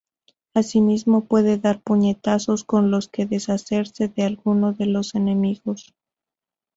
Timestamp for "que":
3.07-3.27